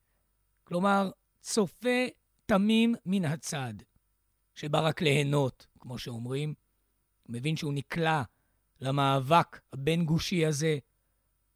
כלומר, 0.63 1.11
צופה 1.41 2.07
תמים 2.45 2.95
מן 3.05 3.25
הצד, 3.25 3.73
שבא 4.55 4.79
רק 4.81 5.01
ליהנות, 5.01 5.67
כמו 5.79 5.97
שאומרים, 5.97 6.53
מבין 7.29 7.57
שהוא 7.57 7.73
נקלע 7.73 8.23
למאבק 8.81 9.61
הבין-גושי 9.73 10.45
הזה. 10.45 10.77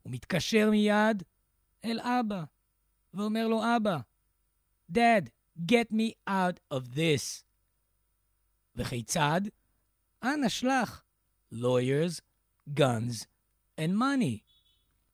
הוא 0.03 0.13
מתקשר 0.13 0.69
מיד 0.69 1.23
אל 1.85 1.99
אבא, 1.99 2.43
ואומר 3.13 3.47
לו, 3.47 3.61
אבא, 3.77 3.97
Dad, 4.91 5.29
get 5.65 5.91
me 5.91 6.13
out 6.27 6.59
of 6.73 6.95
this. 6.95 7.43
וכיצד? 8.75 9.41
אנא 10.23 10.49
שלח 10.49 11.03
lawyers, 11.53 12.21
guns 12.79 13.25
and 13.79 13.93
money. 13.93 14.39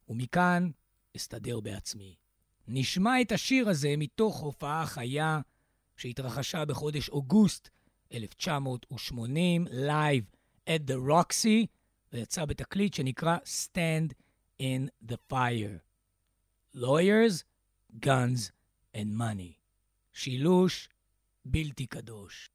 ומכאן 0.09 0.69
אסתדר 1.17 1.59
בעצמי. 1.59 2.15
נשמע 2.67 3.21
את 3.21 3.31
השיר 3.31 3.69
הזה 3.69 3.93
מתוך 3.97 4.39
הופעה 4.39 4.85
חיה 4.85 5.39
שהתרחשה 5.97 6.65
בחודש 6.65 7.09
אוגוסט 7.09 7.69
1980, 8.13 9.67
live 9.71 10.23
at 10.69 10.81
the 10.87 11.09
Roxy, 11.09 11.67
ויצא 12.13 12.45
בתקליט 12.45 12.93
שנקרא 12.93 13.37
Stand 13.45 14.13
in 14.61 15.09
the 15.11 15.17
Fire. 15.31 15.79
Lawyers, 16.75 17.43
Guns 17.99 18.51
and 18.93 19.15
Money. 19.17 19.58
שילוש 20.13 20.89
בלתי 21.45 21.85
קדוש. 21.87 22.49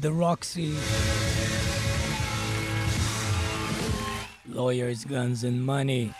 The 0.00 0.12
Roxy. 0.12 0.72
Lawyers, 4.46 5.04
Guns 5.04 5.44
and 5.44 5.60
Money. 5.66 6.12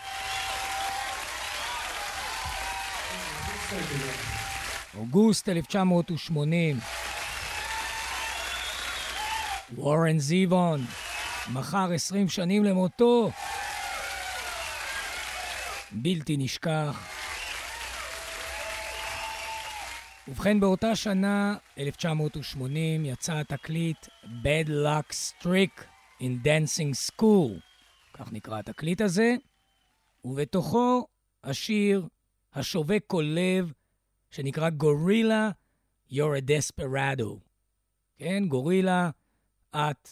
אוגוסט 4.97 5.49
1980. 5.49 6.79
וורן 9.75 10.19
זיבון, 10.19 10.85
מחר 11.53 11.91
20 11.95 12.29
שנים 12.29 12.63
למותו. 12.63 13.31
בלתי 15.91 16.37
נשכח. 16.37 17.22
ובכן, 20.27 20.59
באותה 20.59 20.95
שנה, 20.95 21.57
1980, 21.77 23.05
יצא 23.05 23.39
התקליט 23.39 24.05
Bad 24.23 24.67
Luck 24.67 25.13
Streak 25.13 25.81
in 26.19 26.45
Dancing 26.45 27.11
School, 27.11 27.51
כך 28.13 28.31
נקרא 28.31 28.59
התקליט 28.59 29.01
הזה, 29.01 29.35
ובתוכו 30.25 31.07
השיר 31.43 32.07
השובק 32.53 33.03
כל 33.07 33.25
לב, 33.27 33.73
שנקרא 34.31 34.69
גורילה, 34.69 35.51
You're 36.11 36.15
a 36.15 36.49
Desperado. 36.49 37.39
כן, 38.17 38.43
גורילה, 38.47 39.09
את 39.75 40.09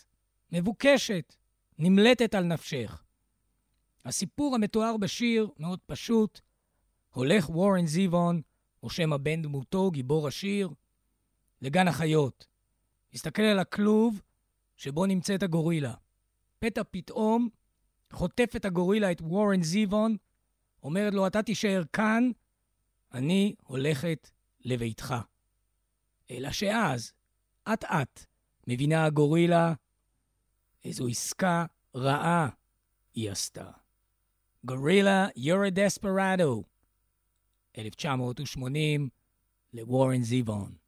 מבוקשת, 0.52 1.36
נמלטת 1.80 2.36
על 2.36 2.44
נפשך. 2.44 3.04
הסיפור 4.06 4.56
המתואר 4.56 4.98
בשיר 4.98 5.50
מאוד 5.60 5.80
פשוט. 5.86 6.40
הולך 7.14 7.50
וורן 7.50 7.86
זיוון, 7.88 8.42
או 8.84 8.90
שם 8.90 9.14
הבן 9.14 9.42
דמותו, 9.42 9.92
גיבור 9.92 10.28
השיר, 10.28 10.70
לגן 11.62 11.88
החיות. 11.88 12.48
מסתכל 13.14 13.42
על 13.42 13.60
הכלוב 13.60 14.22
שבו 14.78 15.06
נמצאת 15.06 15.44
הגורילה. 15.44 15.94
פתע 16.60 16.82
פתאום 16.92 17.50
חוטפת 18.12 18.66
הגורילה 18.66 19.12
את 19.12 19.22
וורן 19.22 19.64
זיוון, 19.64 20.18
אומרת 20.84 21.14
לו, 21.14 21.28
אתה 21.28 21.44
תישאר 21.44 21.84
כאן, 21.94 22.32
אני 23.14 23.56
הולכת 23.64 24.32
לביתך. 24.62 25.16
אלא 26.32 26.52
שאז, 26.52 27.14
אט-אט, 27.74 28.26
מבינה 28.68 29.06
הגורילה 29.06 29.74
איזו 30.86 31.08
עסקה 31.08 31.66
רעה 31.96 32.50
היא 33.14 33.32
עשתה. 33.32 33.72
גורילה, 34.66 35.28
you're 35.38 35.68
a 35.68 35.76
desperado. 35.76 36.71
1980, 37.78 39.10
לוורן 39.74 40.24
זיוון. 40.24 40.81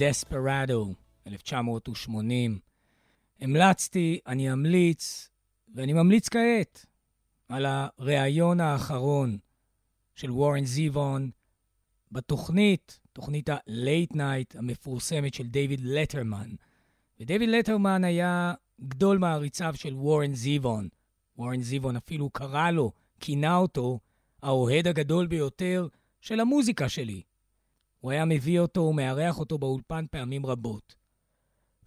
Desperado, 0.00 0.94
1980. 1.26 2.58
המלצתי, 3.40 4.20
אני 4.26 4.52
אמליץ, 4.52 5.28
ואני 5.74 5.92
ממליץ 5.92 6.28
כעת, 6.28 6.86
על 7.48 7.66
הריאיון 7.68 8.60
האחרון 8.60 9.38
של 10.14 10.30
וורן 10.30 10.64
זיוון 10.64 11.30
בתוכנית, 12.12 13.00
תוכנית 13.12 13.48
ה-Late 13.48 14.14
Night 14.14 14.58
המפורסמת 14.58 15.34
של 15.34 15.46
דיוויד 15.46 15.80
לטרמן. 15.84 16.50
ודייוויד 17.20 17.48
לטרמן 17.48 18.04
היה 18.04 18.54
גדול 18.80 19.18
מעריציו 19.18 19.74
של 19.76 19.94
וורן 19.94 20.34
זיוון. 20.34 20.88
וורן 21.36 21.62
זיוון 21.62 21.96
אפילו 21.96 22.30
קרא 22.30 22.70
לו, 22.70 22.92
כינה 23.20 23.56
אותו, 23.56 24.00
האוהד 24.42 24.86
הגדול 24.86 25.26
ביותר 25.26 25.88
של 26.20 26.40
המוזיקה 26.40 26.88
שלי. 26.88 27.22
הוא 28.00 28.10
היה 28.10 28.24
מביא 28.24 28.60
אותו 28.60 28.80
ומארח 28.80 29.38
אותו 29.38 29.58
באולפן 29.58 30.04
פעמים 30.10 30.46
רבות. 30.46 30.94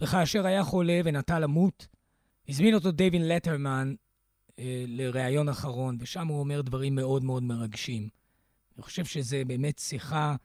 וכאשר 0.02 0.46
היה 0.46 0.64
חולה 0.64 1.02
ונטה 1.06 1.40
למות, 1.40 1.88
הזמין 2.50 2.74
אותו 2.76 2.92
דייווין 2.92 3.28
לטרמן 3.28 3.94
אה, 4.60 4.86
לראיון 4.88 5.50
אחרון, 5.50 5.98
ושם 6.00 6.28
הוא 6.28 6.40
אומר 6.40 6.62
דברים 6.62 6.96
מאוד 6.96 7.24
מאוד 7.24 7.44
מרגשים. 7.44 8.10
אני 8.76 8.84
חושב 8.84 9.06
שזה 9.06 9.42
באמת 9.48 9.80
שיחה 9.80 10.36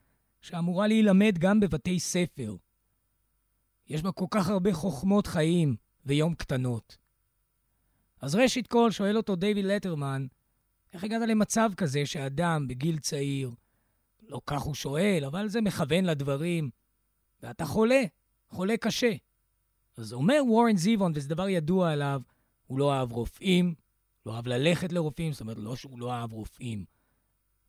שאמורה 0.41 0.87
להילמד 0.87 1.39
גם 1.39 1.61
בבתי 1.61 2.01
ספר. 2.01 2.57
יש 3.89 4.03
בה 4.03 4.13
כל 4.13 4.27
כך 4.31 4.49
הרבה 4.49 4.75
חוכמות 4.75 5.27
חיים 5.27 5.77
ויום 6.07 6.35
קטנות. 6.35 6.97
אז 8.21 8.35
ראשית 8.35 8.67
כל 8.67 8.91
שואל 8.91 9.17
אותו 9.17 9.37
דיוויד 9.37 9.65
לטרמן, 9.65 10.27
איך 10.93 11.05
הגעת 11.05 11.29
למצב 11.29 11.71
כזה 11.77 12.07
שאדם 12.07 12.69
בגיל 12.69 12.99
צעיר, 12.99 13.51
לא 14.29 14.41
כך 14.47 14.63
הוא 14.63 14.75
שואל, 14.75 15.25
אבל 15.27 15.49
זה 15.49 15.61
מכוון 15.61 16.05
לדברים, 16.05 16.71
ואתה 17.43 17.65
חולה, 17.65 18.03
חולה 18.49 18.77
קשה. 18.77 19.13
אז 19.97 20.13
אומר 20.13 20.41
וורן 20.47 20.77
זיוון, 20.77 21.13
וזה 21.15 21.29
דבר 21.29 21.49
ידוע 21.49 21.93
עליו, 21.93 22.23
הוא 22.67 22.79
לא 22.79 22.93
אהב 22.93 23.13
רופאים, 23.13 23.75
לא 24.27 24.37
אהב 24.37 24.47
ללכת 24.47 24.93
לרופאים, 24.93 25.33
זאת 25.33 25.41
אומרת, 25.41 25.59
לא 25.59 25.77
שהוא 25.77 26.01
לא 26.01 26.13
אהב 26.13 26.33
רופאים, 26.33 26.85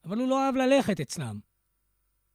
אבל 0.06 0.18
הוא 0.18 0.28
לא 0.28 0.46
אהב 0.46 0.56
ללכת 0.56 1.00
אצלם. 1.00 1.40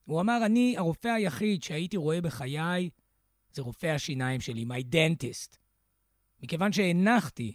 הוא 0.05 0.21
אמר, 0.21 0.47
אני, 0.47 0.75
הרופא 0.79 1.09
היחיד 1.09 1.63
שהייתי 1.63 1.97
רואה 1.97 2.21
בחיי, 2.21 2.91
זה 3.53 3.63
רופא 3.63 3.87
השיניים 3.87 4.41
שלי, 4.41 4.65
my 4.65 4.95
dentist. 4.95 5.57
מכיוון 6.43 6.73
שהנחתי 6.73 7.55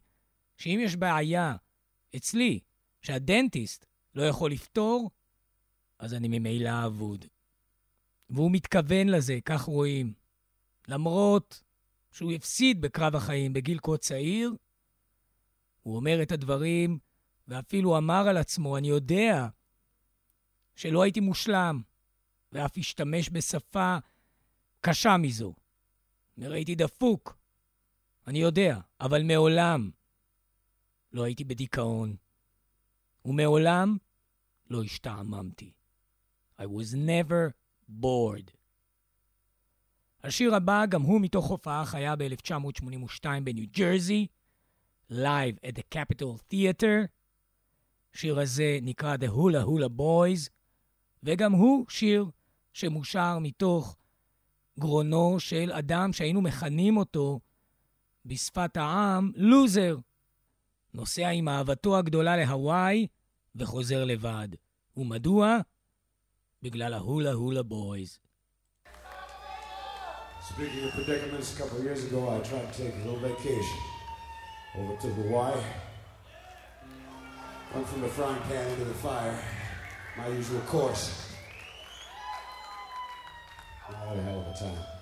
שאם 0.58 0.80
יש 0.84 0.96
בעיה 0.96 1.56
אצלי, 2.16 2.60
שהדנטיסט 3.02 3.86
לא 4.16 4.24
יכול 4.24 4.52
לפתור, 4.52 5.10
אז 6.00 6.14
אני 6.14 6.28
ממילא 6.28 6.86
אבוד. 6.86 7.26
והוא 8.30 8.52
מתכוון 8.52 9.10
לזה, 9.10 9.40
כך 9.46 9.62
רואים. 9.62 10.14
למרות 10.88 11.64
שהוא 12.12 12.32
הפסיד 12.32 12.82
בקרב 12.82 13.16
החיים 13.16 13.54
בגיל 13.54 13.80
כה 13.84 13.98
צעיר, 13.98 14.54
הוא 15.84 15.96
אומר 15.96 16.22
את 16.22 16.32
הדברים, 16.32 17.00
ואפילו 17.48 17.98
אמר 17.98 18.28
על 18.28 18.38
עצמו, 18.38 18.78
אני 18.78 18.88
יודע 18.88 19.48
שלא 20.76 21.04
הייתי 21.04 21.20
מושלם, 21.20 21.82
ואף 22.52 22.78
השתמש 22.78 23.30
בשפה 23.30 23.98
קשה 24.82 25.18
מזו. 25.18 25.54
הייתי 26.38 26.76
דפוק, 26.76 27.38
אני 28.28 28.40
יודע, 28.40 28.80
אבל 29.02 29.24
מעולם 29.24 29.90
לא 31.14 31.24
הייתי 31.24 31.44
בדיכאון, 31.44 32.16
ומעולם 33.26 33.98
לא 34.70 34.84
השתעממתי. 34.84 35.72
I 36.60 36.66
was 36.66 36.94
never 36.94 37.54
bored. 38.02 38.52
השיר 40.24 40.56
הבא, 40.56 40.86
גם 40.86 41.02
הוא 41.02 41.22
מתוך 41.22 41.46
הופעה 41.46 41.86
חיה 41.86 42.16
ב-1982 42.16 43.26
בניו 43.44 43.66
ג'רזי, 43.78 44.28
Live 45.12 45.66
at 45.66 45.76
the 45.76 45.96
Capitol 45.96 46.54
Theater. 46.54 47.08
השיר 48.14 48.40
הזה 48.40 48.80
נקרא 48.82 49.16
The 49.16 49.30
Hula 49.36 49.66
Hula 49.66 50.00
Boys, 50.00 50.50
וגם 51.24 51.52
הוא 51.52 51.86
שיר 51.90 52.26
שמושר 52.74 53.40
מתוך 53.40 53.98
גרונו 54.80 55.40
של 55.40 55.72
אדם 55.72 56.14
שהיינו 56.14 56.42
מכנים 56.42 56.98
אותו 56.98 57.40
בשפת 58.26 58.78
העם 58.78 59.32
לוזר. 59.36 59.98
נוסע 60.94 61.30
עם 61.30 61.50
אהבתו 61.50 61.98
הגדולה 61.98 62.38
להוואי 62.38 63.08
וחוזר 63.56 64.06
לבד. 64.06 64.48
ומדוע? 64.98 65.58
בגלל 66.63 66.95
ההולה 66.95 67.33
הולה 67.33 67.63
בויז. 67.63 68.19
Speaking 70.51 70.85
of 70.85 70.93
predicaments, 70.93 71.55
a 71.55 71.57
couple 71.63 71.79
of 71.79 71.85
years 71.85 72.05
ago, 72.05 72.21
I 72.29 72.39
tried 72.41 72.71
to 72.71 72.83
take 72.83 72.95
a 72.95 73.03
little 73.07 73.23
vacation 73.31 73.81
over 74.79 74.95
to 75.03 75.09
Hawaii. 75.09 75.63
Went 77.75 77.87
from 77.89 78.03
the 78.03 78.09
frying 78.09 78.43
pan 78.49 78.71
into 78.73 78.85
the 78.85 78.99
fire, 79.07 79.37
my 80.19 80.29
usual 80.29 80.61
course. 80.61 81.05
I 83.89 83.97
had 84.09 84.19
a 84.19 84.23
hell 84.23 84.41
of 84.41 84.49
a 84.55 84.59
time. 84.59 84.98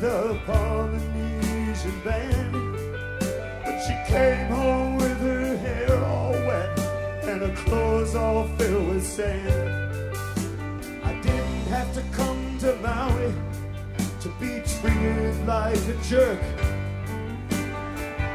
The 0.00 0.40
Polynesian 0.46 2.00
band, 2.02 2.52
but 3.62 3.78
she 3.82 3.94
came 4.10 4.46
home 4.46 4.96
with 4.96 5.20
her 5.20 5.56
hair 5.58 6.02
all 6.04 6.32
wet 6.32 6.78
and 7.24 7.42
her 7.42 7.54
clothes 7.54 8.14
all 8.14 8.48
filled 8.56 8.88
with 8.88 9.06
sand. 9.06 10.16
I 11.04 11.12
didn't 11.20 11.66
have 11.68 11.92
to 11.92 12.02
come 12.12 12.56
to 12.60 12.74
Maui 12.76 13.34
to 14.22 14.28
be 14.40 14.62
treated 14.80 15.46
like 15.46 15.76
a 15.76 15.96
jerk. 16.08 16.40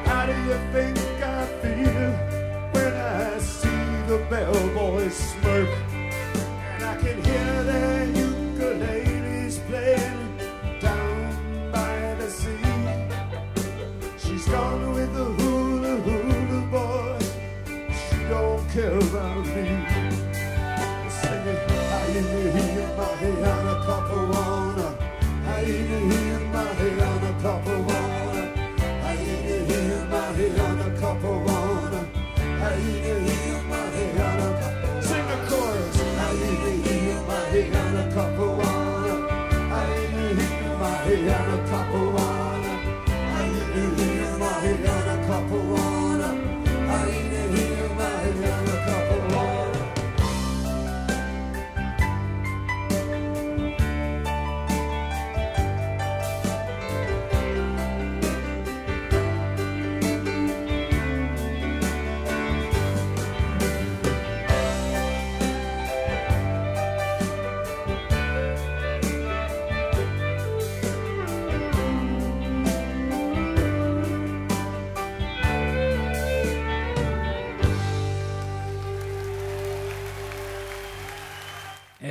How 0.05 0.27
do 0.27 0.33
you 0.43 0.57
think 0.71 0.99
I 1.23 1.45
feel 1.63 2.11
when 2.73 2.93
I 2.93 3.39
see 3.39 4.07
the 4.07 4.23
bellboys 4.29 5.15
smirk? 5.15 5.84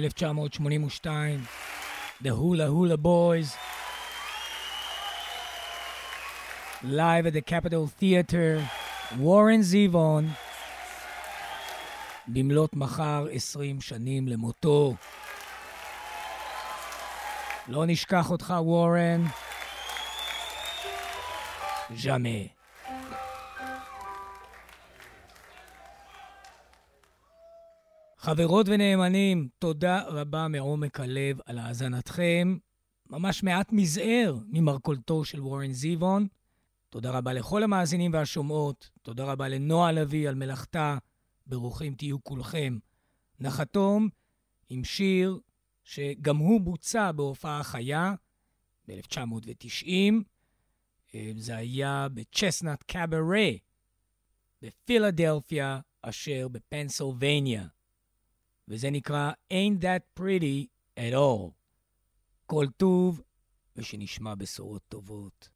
1982, 0.05 1.41
The 2.23 2.35
Hula 2.35 2.67
Hula 2.67 2.97
Boys, 2.97 3.57
live 6.83 7.27
at 7.27 7.33
the 7.33 7.41
Capitol 7.41 7.87
Theater, 7.87 8.61
וורן 9.19 9.63
זיבון, 9.63 10.29
במלאת 12.27 12.77
מחר 12.77 13.27
20 13.33 13.81
שנים 13.81 14.29
למותו. 14.29 14.95
לא 17.69 17.87
נשכח 17.87 18.31
אותך, 18.31 18.55
וורן. 18.59 19.25
ז'מה. 21.97 22.64
חברות 28.25 28.67
ונאמנים, 28.69 29.49
תודה 29.59 30.03
רבה 30.03 30.49
מעומק 30.49 31.01
הלב 31.01 31.39
על 31.47 31.59
האזנתכם. 31.59 32.57
ממש 33.11 33.43
מעט 33.43 33.73
מזער 33.73 34.39
ממרכולתו 34.47 35.25
של 35.25 35.41
וורן 35.41 35.73
זיבון. 35.73 36.27
תודה 36.91 37.11
רבה 37.11 37.33
לכל 37.33 37.63
המאזינים 37.63 38.13
והשומעות. 38.13 38.91
תודה 39.03 39.25
רבה 39.25 39.49
לנועה 39.49 39.93
לביא 39.93 40.29
על 40.29 40.35
מלאכתה. 40.35 40.99
ברוכים 41.47 41.95
תהיו 41.95 42.25
כולכם. 42.25 42.79
נחתום 43.41 44.09
עם 44.69 44.85
שיר 44.85 45.39
שגם 45.85 46.37
הוא 46.37 46.61
בוצע 46.61 47.13
בהופעה 47.13 47.63
חיה 47.63 48.15
ב-1990. 48.89 50.13
זה 51.37 51.57
היה 51.57 52.07
בצ'סנאט 52.15 52.83
קאברה 52.83 53.51
בפילדלפיה 54.63 55.81
אשר 56.03 56.49
בפנסילבניה. 56.49 57.74
וזה 58.69 58.91
נקרא 58.91 59.33
Ain't 59.53 59.83
That 59.83 60.21
Pretty 60.21 60.67
at 60.99 61.15
All. 61.15 61.51
כל 62.47 62.67
טוב 62.77 63.23
ושנשמע 63.77 64.35
בשורות 64.35 64.83
טובות. 64.89 65.49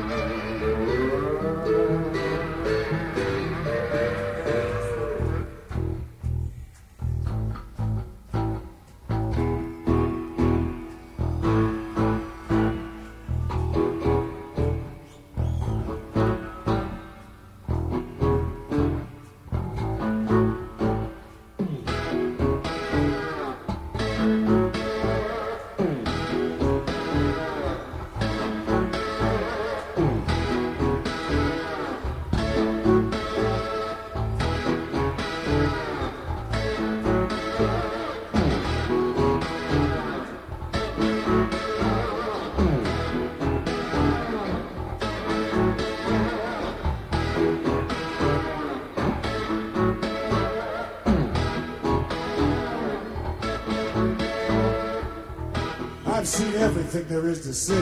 Seen 56.38 56.54
everything 56.58 57.08
there 57.08 57.28
is 57.30 57.42
to 57.42 57.52
see. 57.52 57.74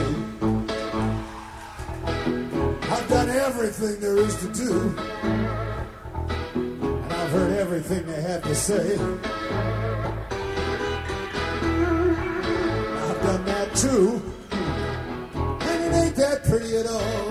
I've 2.90 3.06
done 3.06 3.28
everything 3.28 4.00
there 4.00 4.16
is 4.16 4.34
to 4.36 4.48
do. 4.48 4.96
And 6.54 7.12
I've 7.12 7.30
heard 7.32 7.52
everything 7.52 8.06
they 8.06 8.22
have 8.22 8.42
to 8.44 8.54
say. 8.54 8.94
I've 13.04 13.20
done 13.28 13.44
that 13.44 13.74
too. 13.74 14.22
And 15.68 15.84
it 15.84 15.92
ain't 15.94 16.16
that 16.16 16.44
pretty 16.44 16.78
at 16.78 16.86
all. 16.86 17.25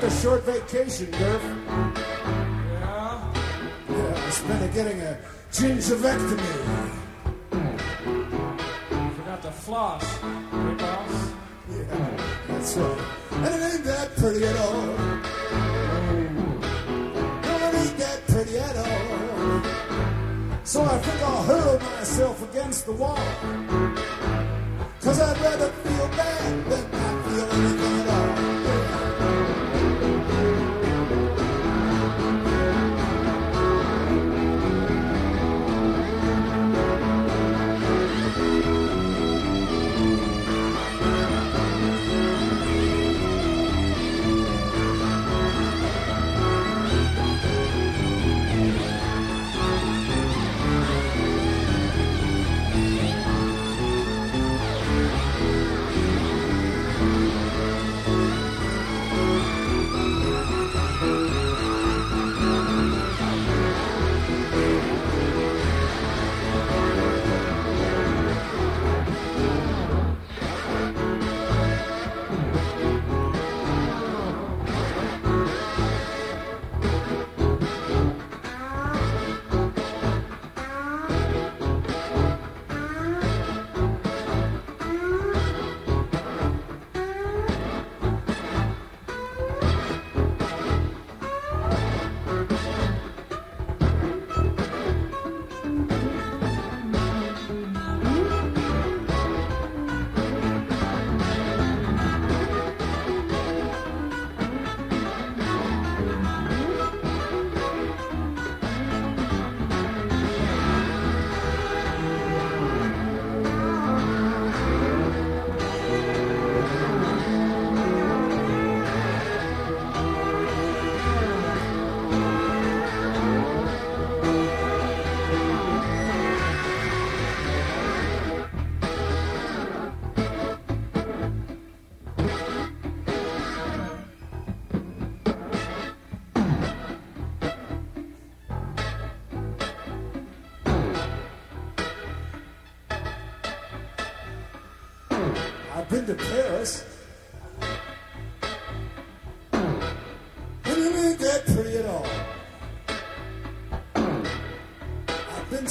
Took 0.00 0.10
a 0.10 0.14
short 0.20 0.44
vacation, 0.44 1.06
Durf. 1.06 1.42
Yeah? 2.70 3.32
Yeah, 3.90 4.26
I 4.26 4.30
spent 4.30 4.62
it 4.62 4.74
getting 4.74 5.00
a 5.00 5.18
gingivectomy. 5.50 6.54
Forgot 9.16 9.42
to 9.42 9.50
floss. 9.50 10.04
Hey, 10.18 10.74
boss. 10.74 11.32
Yeah, 11.70 12.16
that's 12.48 12.76
right. 12.76 13.00
And 13.32 13.54
it 13.54 13.74
ain't 13.74 13.84
that 13.84 14.16
pretty 14.16 14.44
at 14.44 14.56
all. 14.56 14.86
No, 17.42 17.52
it 17.66 17.74
ain't 17.74 17.98
that 17.98 18.26
pretty 18.28 18.58
at 18.58 18.76
all. 18.76 19.62
So 20.64 20.82
I 20.84 20.98
think 20.98 21.22
I'll 21.22 21.42
hurl 21.42 21.78
myself 21.80 22.42
against 22.50 22.86
the 22.86 22.92
wall. 22.92 23.18
Cause 25.00 25.20
I'd 25.20 25.40
rather 25.40 25.68
feel 25.68 26.08
bad 26.08 26.64
than 26.66 26.90
not 26.90 27.24
feel 27.24 27.50
anything 27.52 27.77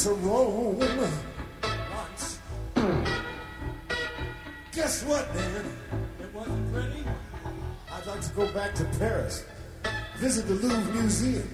to 0.07 0.13
Rome 0.13 0.79
once. 0.79 2.39
Guess 4.71 5.03
what, 5.03 5.35
man? 5.35 5.65
It 6.21 6.33
wasn't 6.33 6.73
pretty. 6.73 7.03
I'd 7.91 8.05
like 8.05 8.21
to 8.21 8.29
go 8.29 8.53
back 8.53 8.73
to 8.75 8.85
Paris, 8.99 9.43
visit 10.17 10.47
the 10.47 10.53
Louvre 10.53 10.93
Museum, 10.93 11.49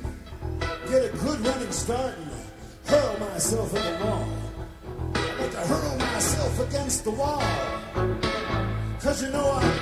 get 0.88 1.06
a 1.06 1.18
good 1.18 1.40
running 1.40 1.72
start, 1.72 2.14
and 2.16 2.32
hurl 2.86 3.20
myself 3.22 3.76
in 3.76 3.82
the 3.82 4.06
wall. 4.06 4.28
I'd 5.16 5.40
like 5.40 5.52
to 5.52 5.58
hurl 5.58 5.98
myself 5.98 6.60
against 6.68 7.04
the 7.06 7.12
wall. 7.12 7.44
Cause 9.00 9.24
you 9.24 9.32
know 9.32 9.50
I'd 9.50 9.73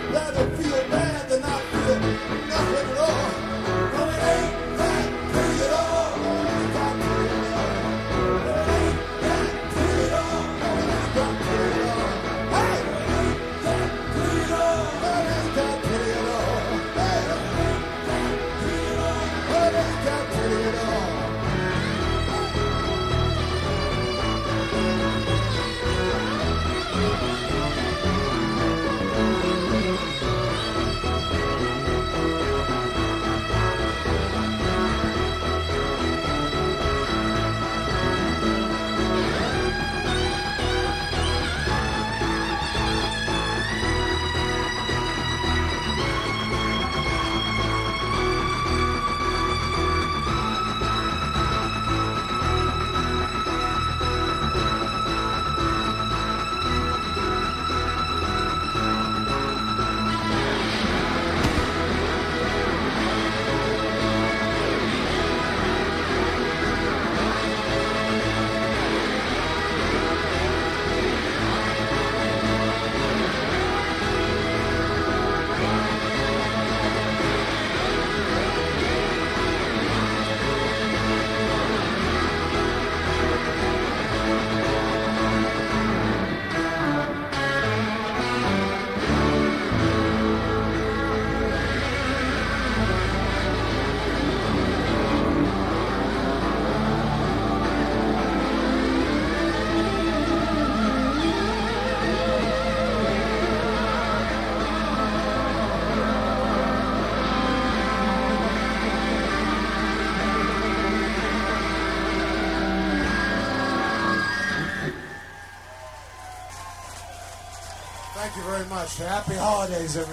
much. 118.82 118.98
Happy 118.98 119.36
holidays, 119.36 119.96
everybody. 119.96 120.11